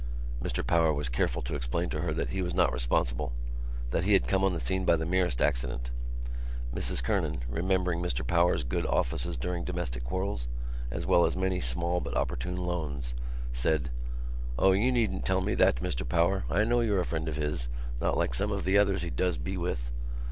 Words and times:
Mr 0.41 0.65
Power 0.65 0.91
was 0.91 1.09
careful 1.09 1.43
to 1.43 1.53
explain 1.53 1.87
to 1.91 2.01
her 2.01 2.11
that 2.11 2.31
he 2.31 2.41
was 2.41 2.55
not 2.55 2.73
responsible, 2.73 3.33
that 3.91 4.03
he 4.03 4.13
had 4.13 4.27
come 4.27 4.43
on 4.43 4.51
the 4.51 4.59
scene 4.59 4.83
by 4.83 4.95
the 4.95 5.05
merest 5.05 5.43
accident. 5.43 5.91
Mrs 6.73 7.03
Kernan, 7.03 7.43
remembering 7.47 8.01
Mr 8.01 8.25
Power's 8.25 8.63
good 8.63 8.87
offices 8.87 9.37
during 9.37 9.63
domestic 9.63 10.03
quarrels, 10.03 10.47
as 10.89 11.05
well 11.05 11.23
as 11.23 11.37
many 11.37 11.61
small, 11.61 11.99
but 11.99 12.17
opportune 12.17 12.55
loans, 12.57 13.13
said: 13.53 13.91
"O, 14.57 14.71
you 14.71 14.91
needn't 14.91 15.23
tell 15.23 15.39
me 15.41 15.53
that, 15.53 15.75
Mr 15.83 16.09
Power. 16.09 16.45
I 16.49 16.63
know 16.63 16.81
you're 16.81 17.01
a 17.01 17.05
friend 17.05 17.29
of 17.29 17.35
his, 17.35 17.69
not 18.01 18.17
like 18.17 18.33
some 18.33 18.51
of 18.51 18.65
the 18.65 18.79
others 18.79 19.03
he 19.03 19.11
does 19.11 19.37
be 19.37 19.55
with. 19.55 19.91